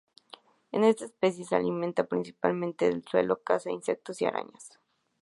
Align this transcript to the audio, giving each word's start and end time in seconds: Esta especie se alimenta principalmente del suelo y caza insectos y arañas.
Esta 0.71 1.05
especie 1.05 1.45
se 1.45 1.55
alimenta 1.55 2.05
principalmente 2.07 2.89
del 2.89 3.03
suelo 3.07 3.37
y 3.39 3.43
caza 3.43 3.69
insectos 3.69 4.19
y 4.19 4.25
arañas. 4.25 4.79